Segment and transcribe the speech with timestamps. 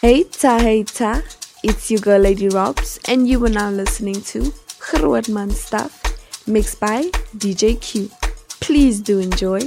[0.00, 1.24] Heita, hey ta,
[1.64, 4.42] it's your girl Lady Robs, and you are now listening to
[4.78, 8.08] Grootman Stuff, mixed by DJ Q.
[8.60, 9.58] Please do enjoy.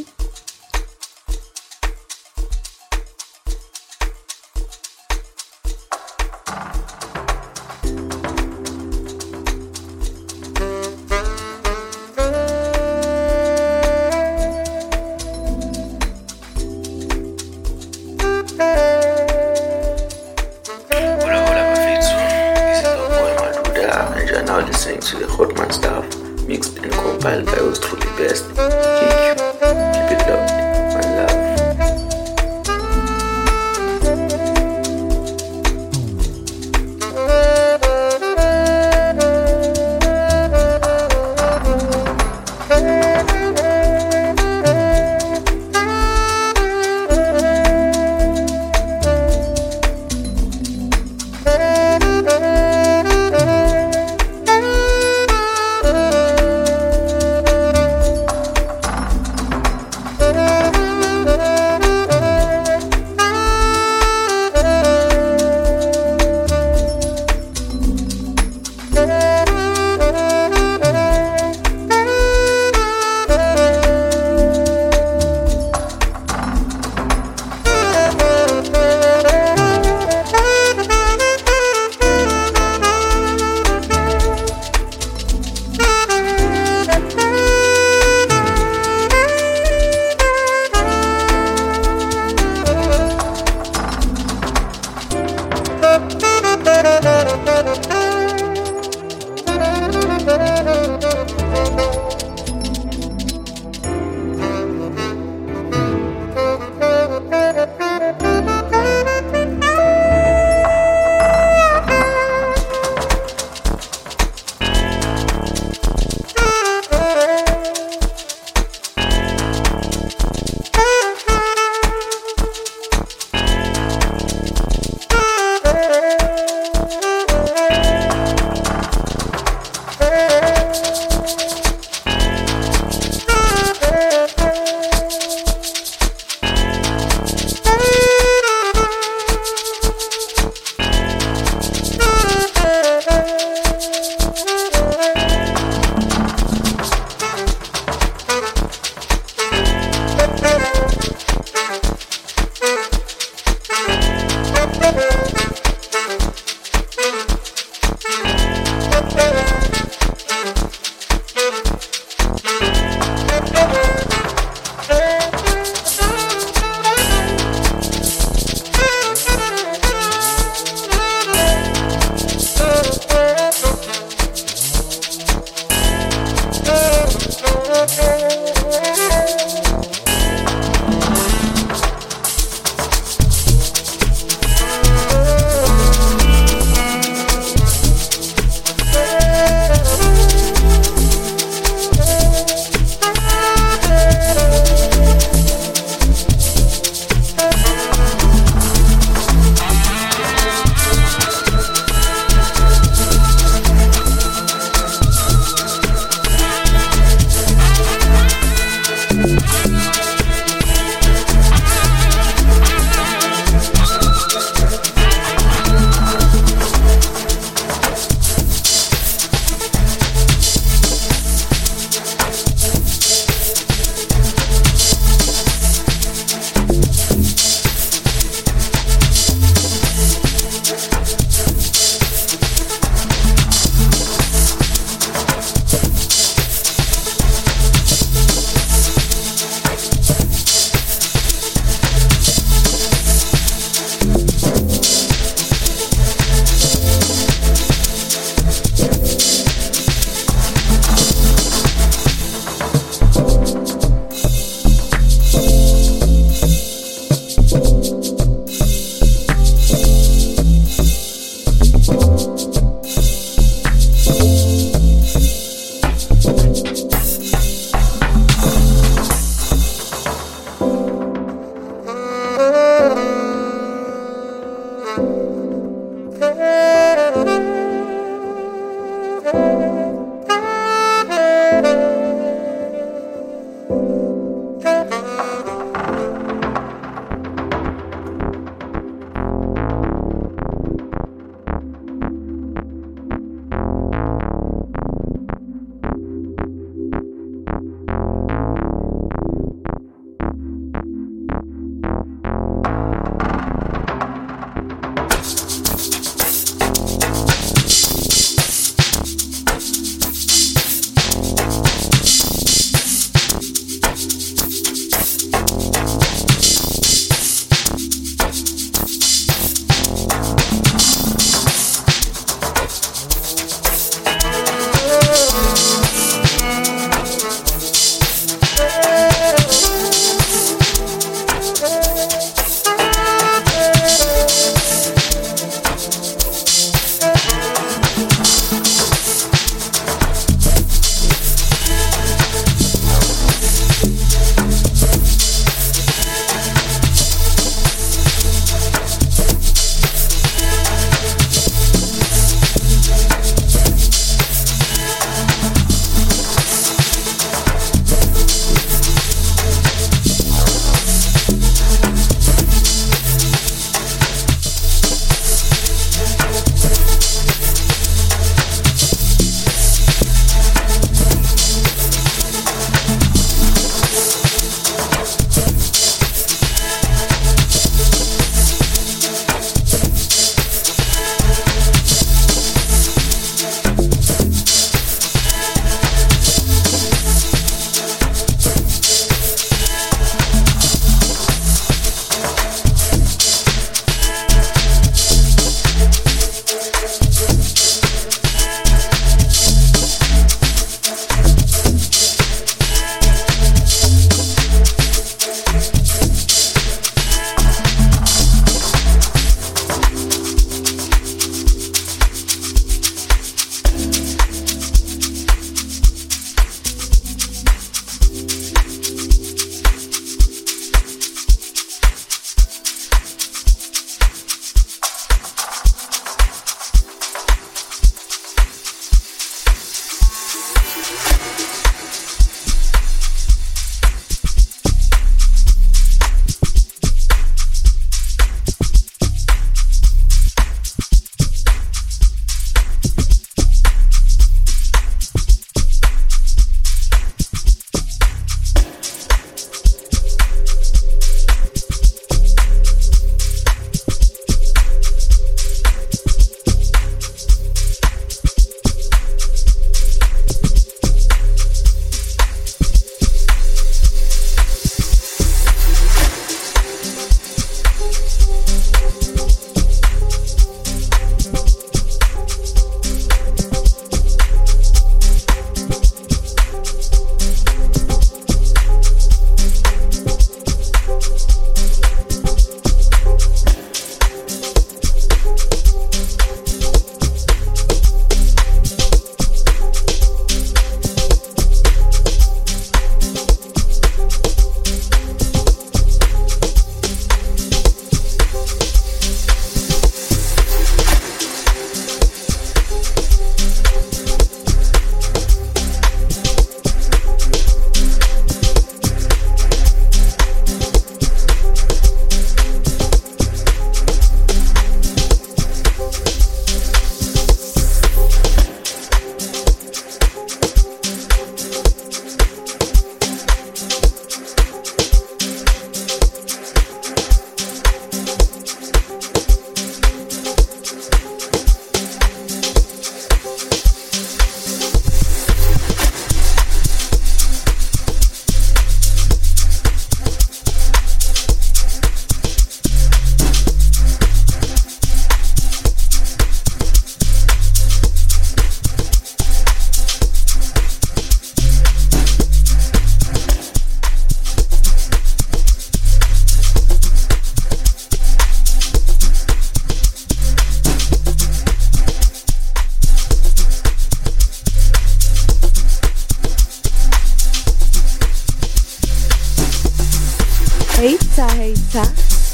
[570.82, 571.84] Heita, heita,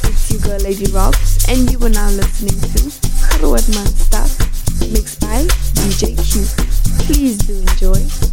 [0.08, 2.80] it's your girl Lady Rocks, and you are now listening to
[3.36, 4.40] Grootman Stuff,
[4.90, 5.44] mixed by
[5.76, 6.46] DJ Q.
[7.08, 8.27] Please do enjoy.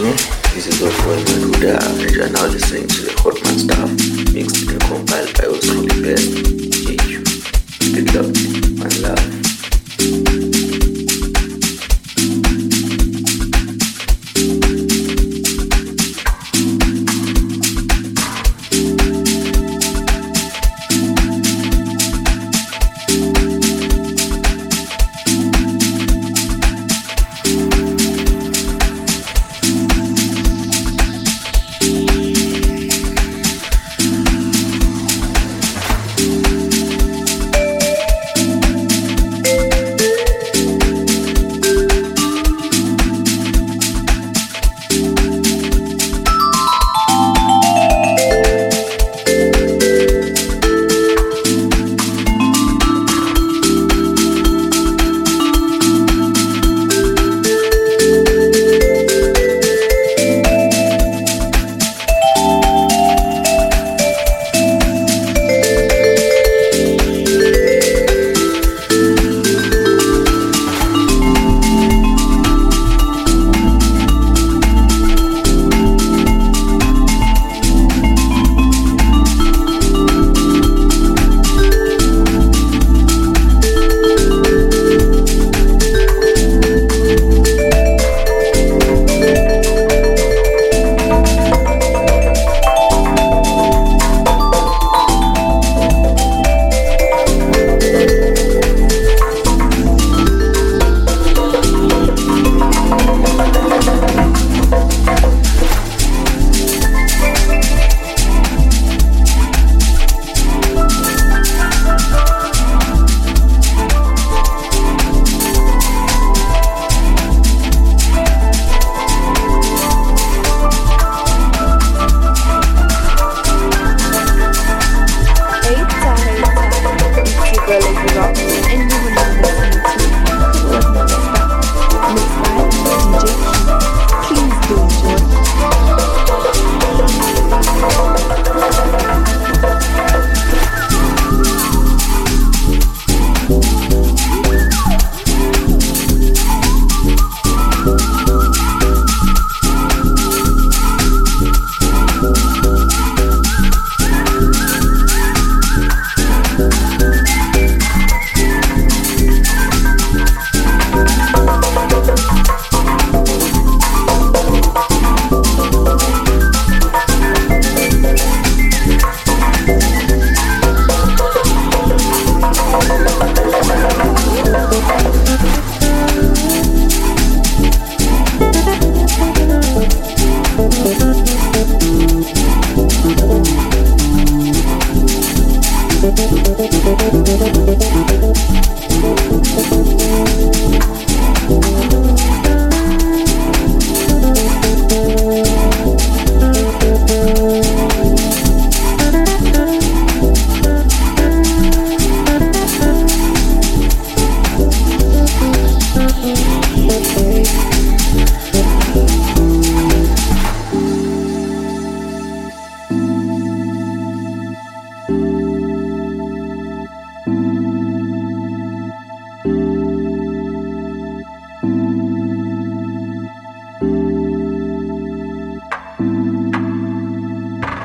[0.00, 0.54] Bafethu.
[0.54, 3.90] This is your boy Maluda, and you are now listening to the Hotman stuff
[4.34, 6.28] mixed and compiled by yours truly best,
[6.84, 7.24] JQ.
[7.94, 9.39] Good luck, one love.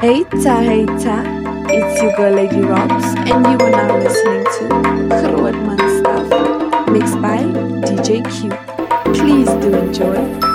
[0.05, 1.15] Heita, heita,
[1.67, 4.69] it's your girl Lady Robs, and you are now listening to
[5.09, 7.39] Grootman Stuff, mixed by
[7.81, 8.51] DJ Q.
[9.15, 10.54] Please do enjoy.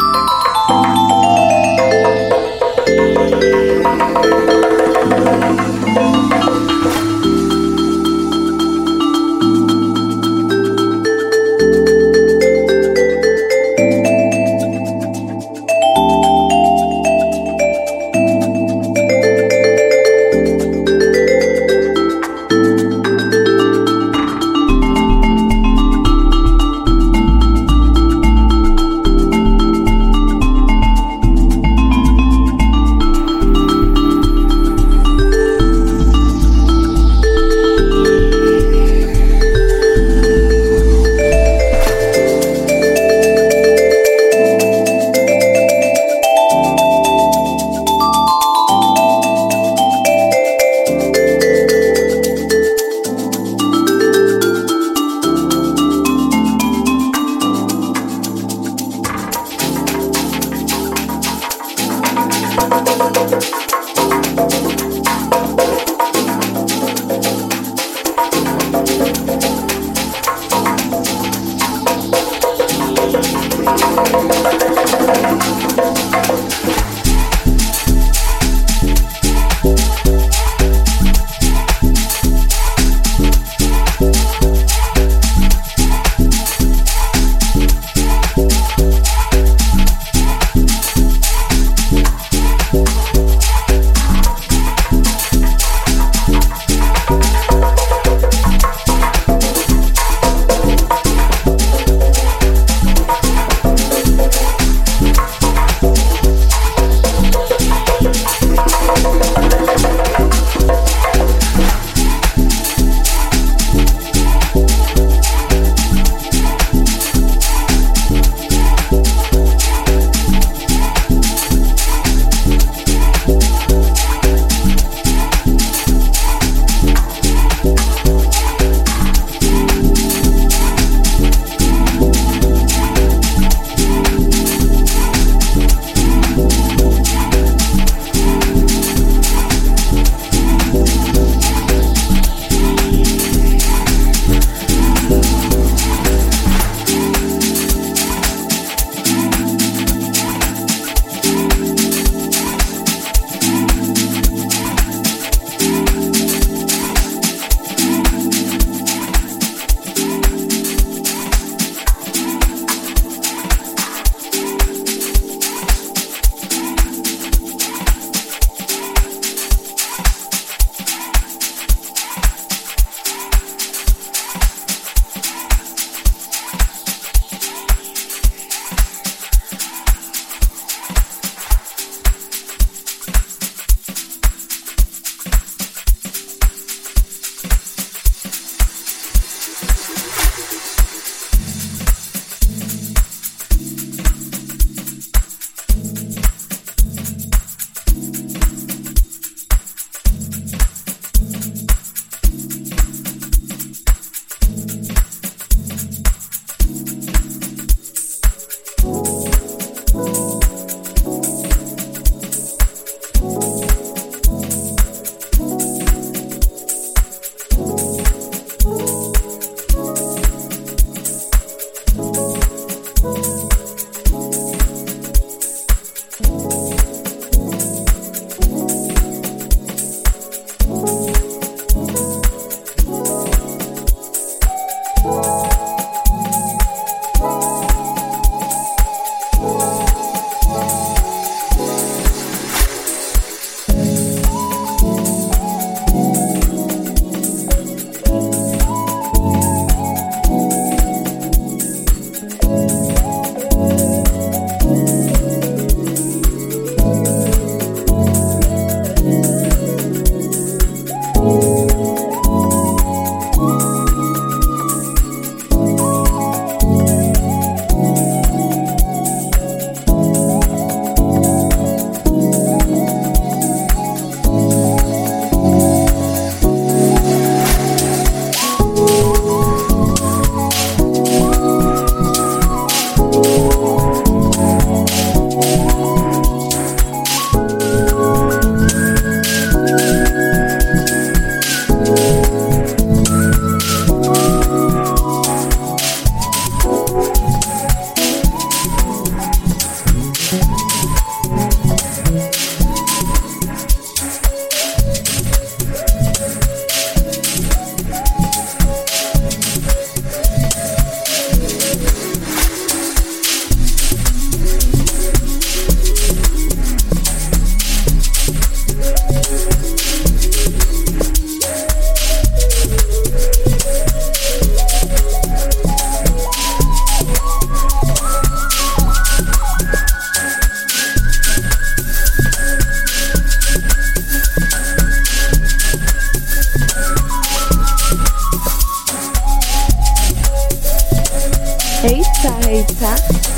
[342.20, 342.92] heita, heita,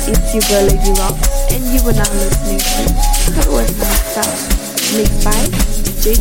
[0.07, 1.17] it's your girl Lady Rock,
[1.51, 4.35] and you are now listening to Cut Was My Style,
[5.23, 5.31] by
[5.83, 6.15] DJ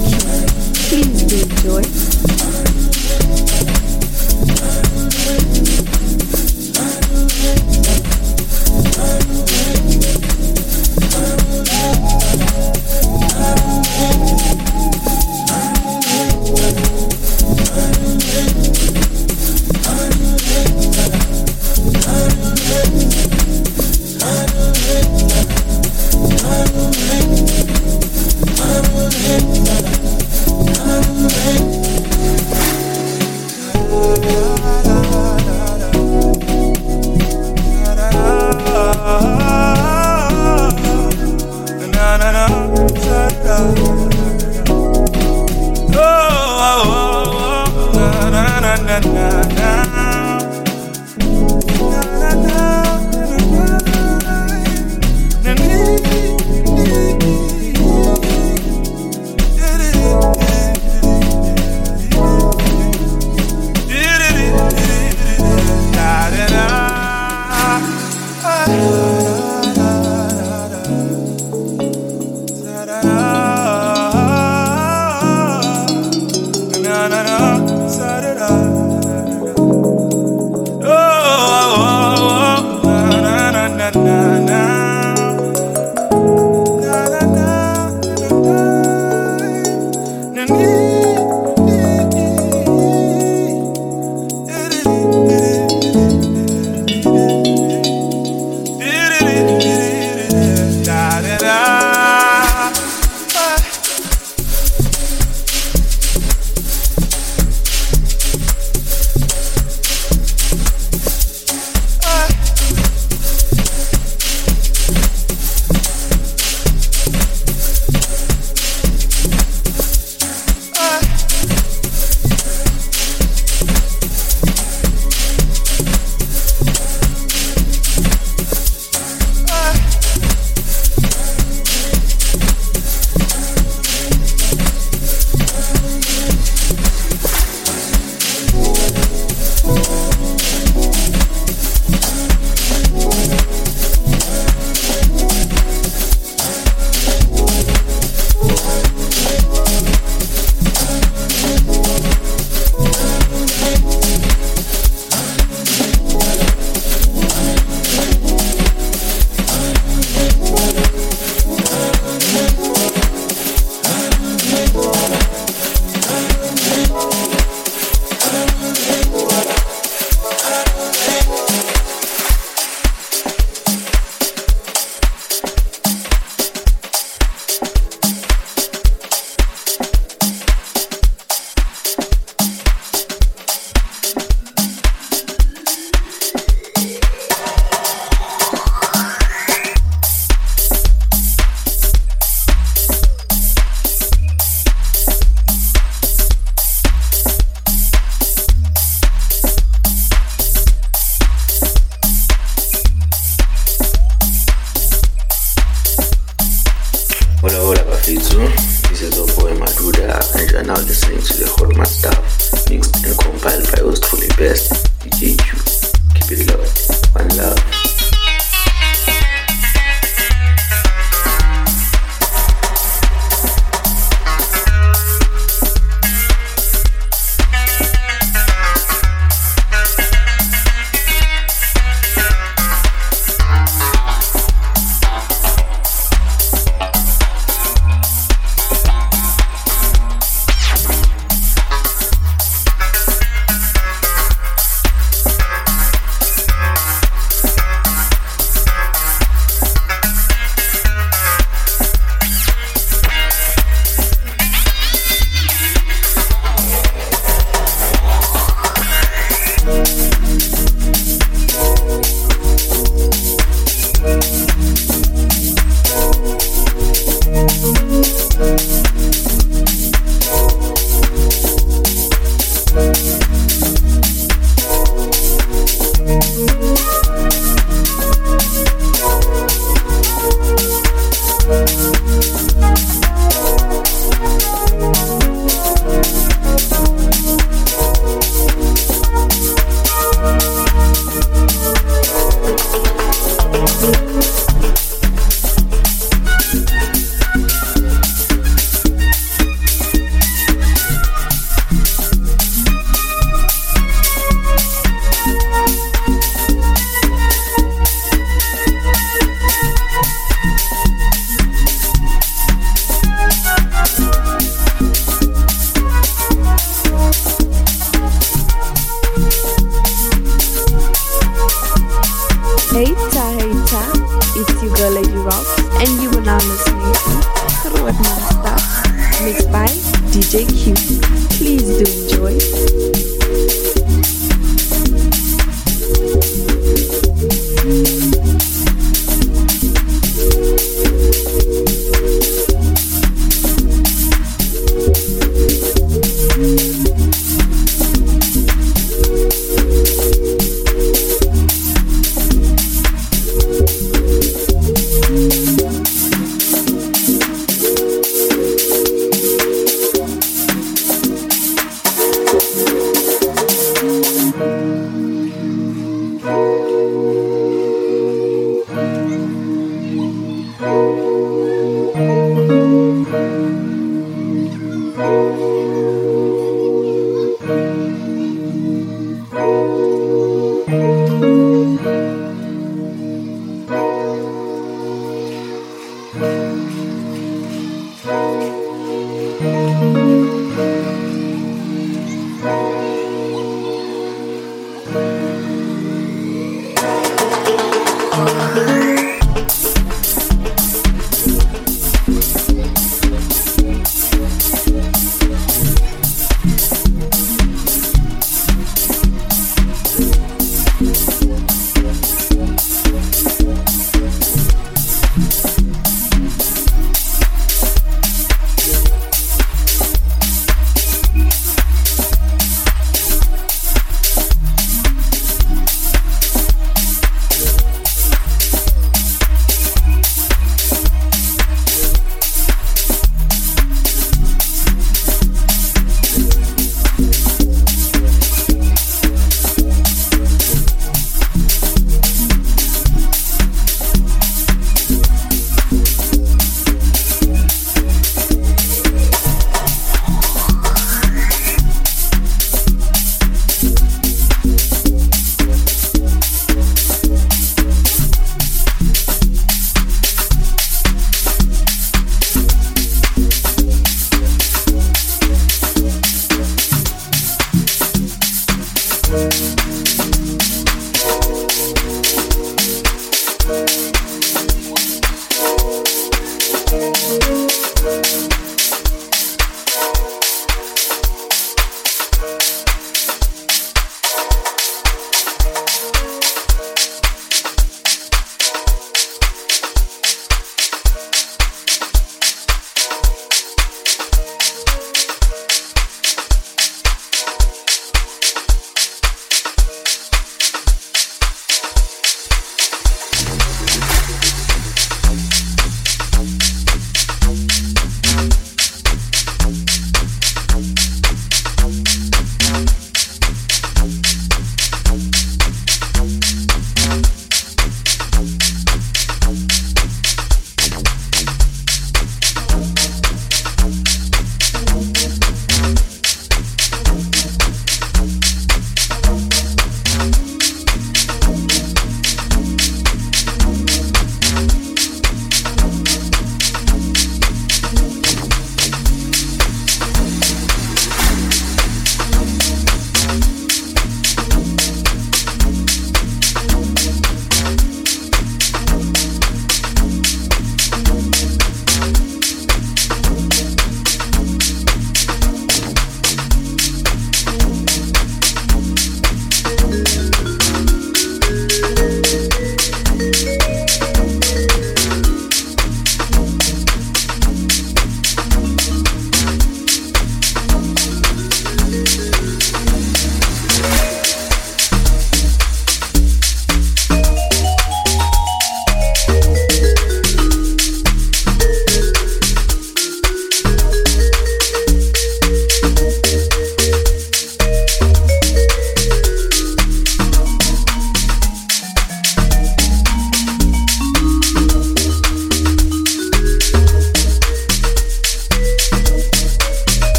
[0.89, 2.72] Please enjoy.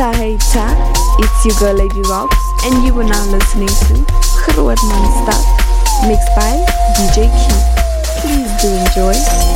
[0.00, 0.72] Heita,
[1.18, 3.94] it's your girl Lady Rocks and you are now listening to
[4.46, 6.64] Grootman Stuff, mixed by
[6.96, 8.22] DJ Q.
[8.22, 9.51] Please do enjoy.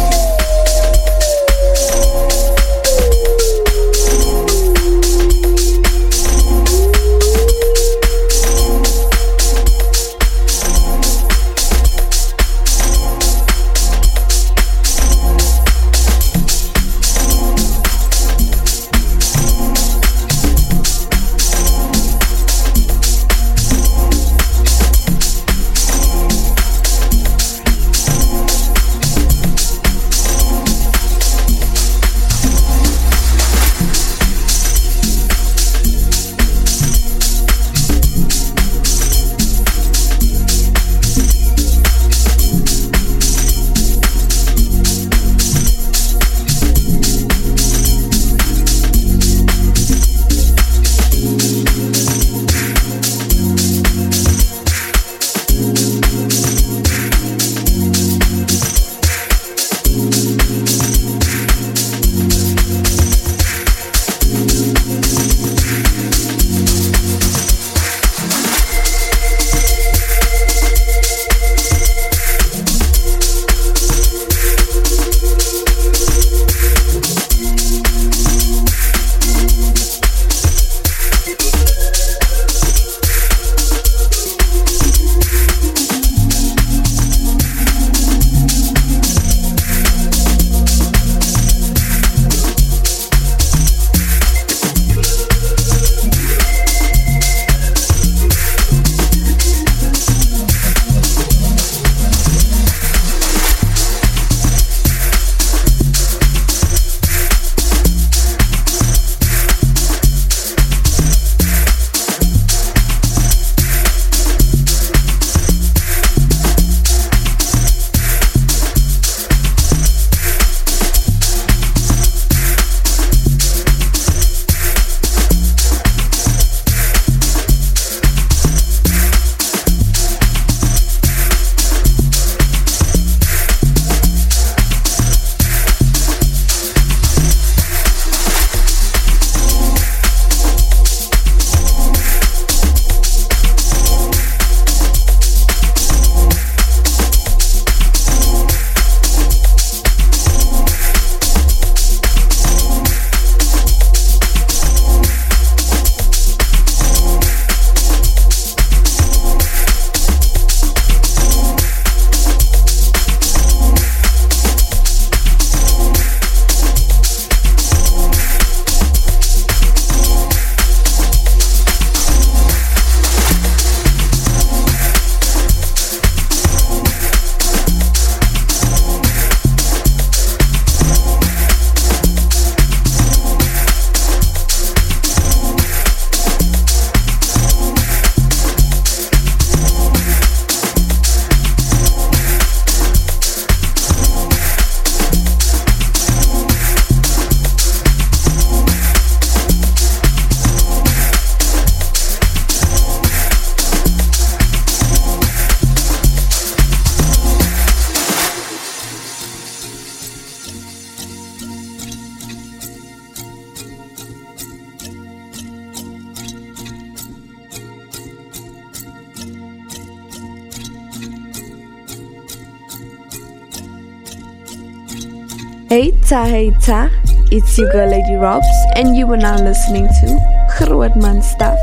[225.69, 226.89] Hey ta, hey ta,
[227.33, 228.47] it's your girl Lady Robs,
[228.77, 230.07] and you are now listening to
[230.55, 231.59] Grootman Stuff,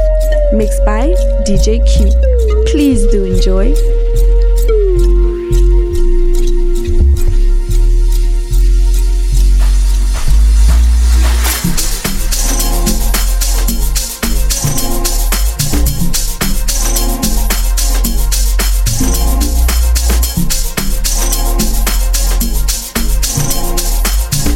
[0.51, 1.16] mixed by
[1.47, 2.12] DJ Q.
[2.68, 3.74] Please do enjoy.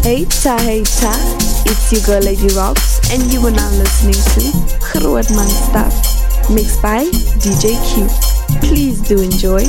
[0.08, 1.12] Heita, hey ta,
[1.66, 7.04] it's your girl Lady Rocks and you are now listening to Grootman Stuff, mixed by
[7.44, 8.08] DJ Q.
[8.62, 9.66] Please do enjoy.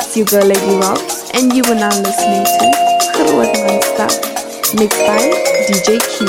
[0.00, 2.70] It's your girl Lady Robs, and you are now listening to
[3.16, 4.14] Grootman Stuff,
[4.74, 5.18] mixed by
[5.66, 6.26] DJ Q.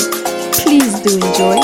[0.54, 1.60] Please do enjoy.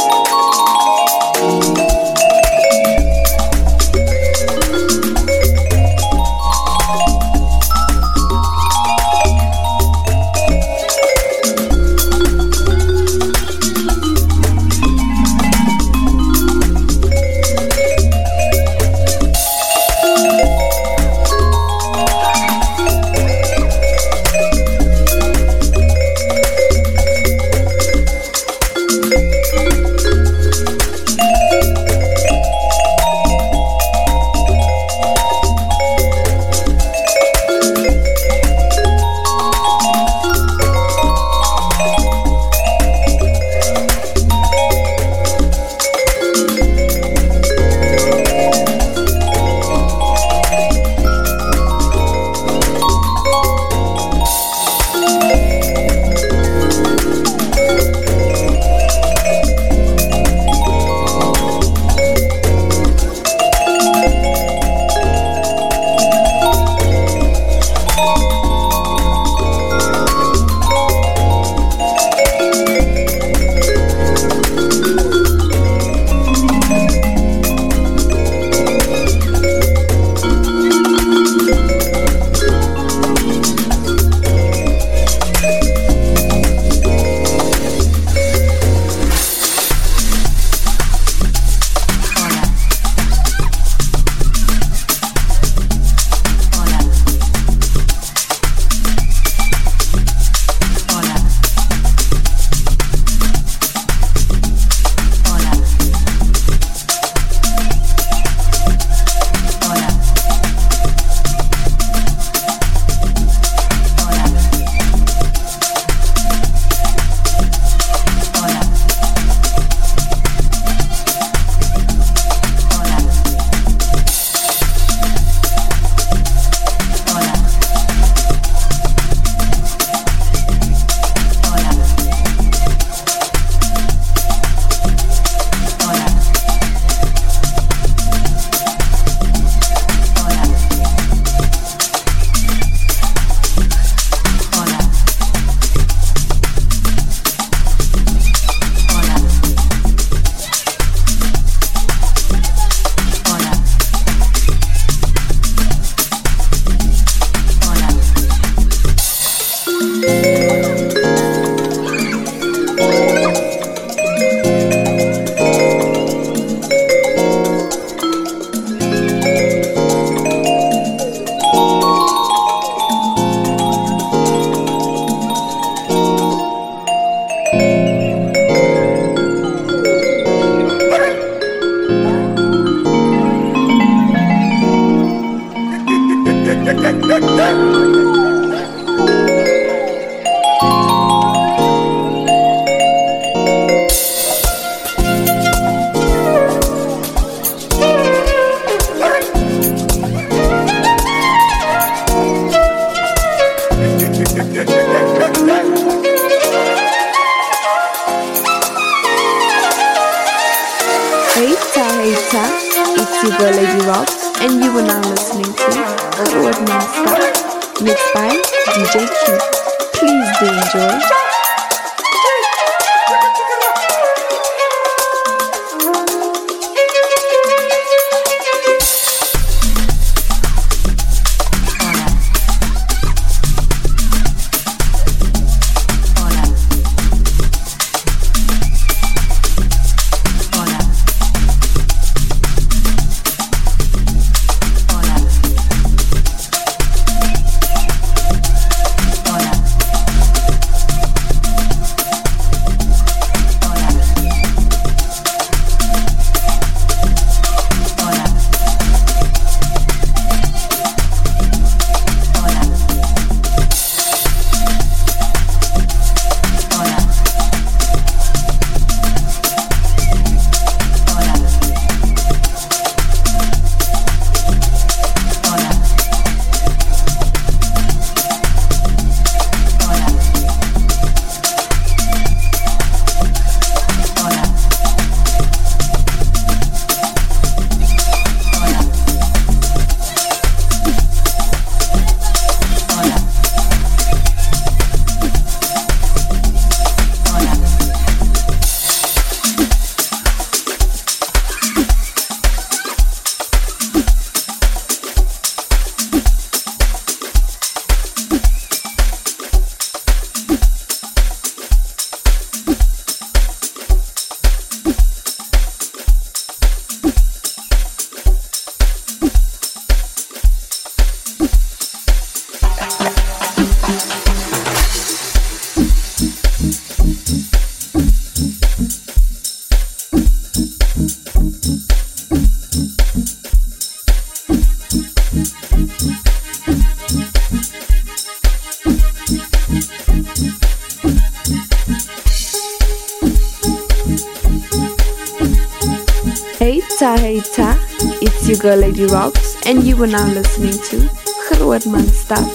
[348.97, 351.09] It's your girl Lady Rocks, and you are now listening to
[351.49, 352.49] Grootman Stuff,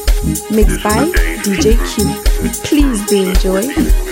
[0.51, 1.11] mixed by
[1.43, 2.62] DJ Q.
[2.64, 4.09] Please be enjoyed.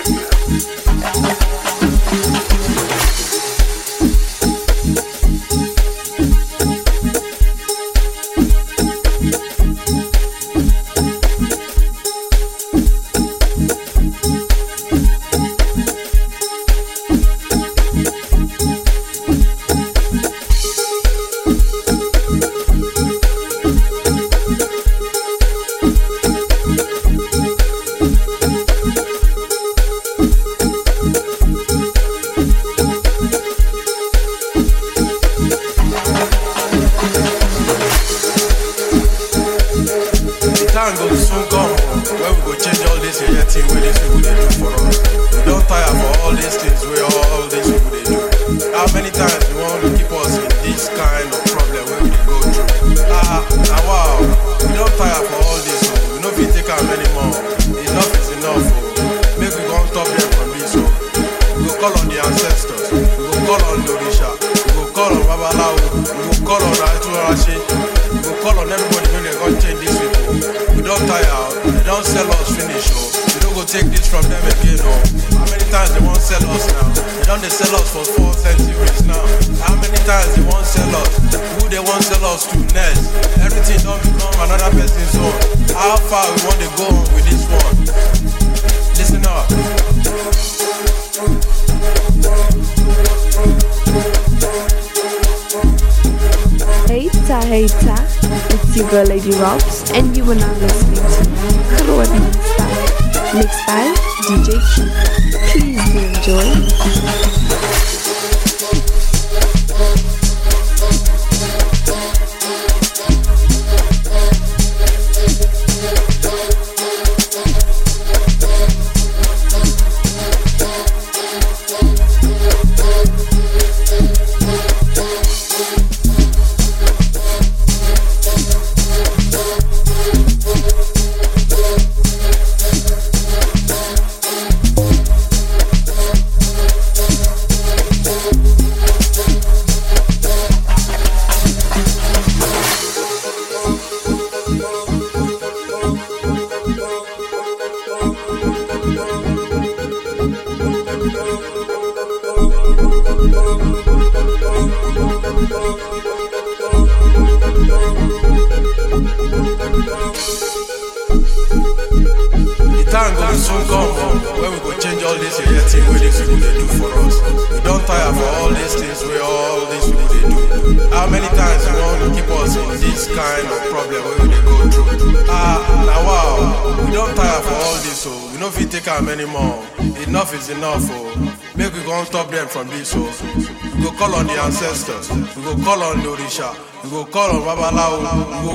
[187.11, 187.99] Call on Babalawo.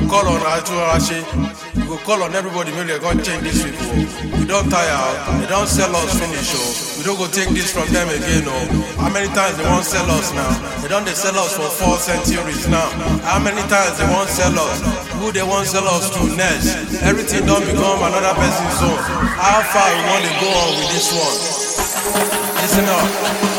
[0.01, 1.20] We go call on Atunrashe.
[1.76, 4.39] We go call on everybody make they come change this people.
[4.39, 4.91] We don tire.
[4.91, 5.39] o.
[5.41, 6.62] They don sell us finish o.
[6.97, 8.58] We don't go take this from them again o.
[9.01, 10.51] How many times they wan sell us now?
[10.82, 12.88] They don dey sell us for four centuries now.
[13.24, 14.78] How many times they wan sell us?
[15.20, 17.01] Who they wan sell us to next?
[17.04, 18.99] Everything don become another person's own.
[19.39, 21.38] How far we wan dey go on with this one?
[22.62, 23.53] Listen up.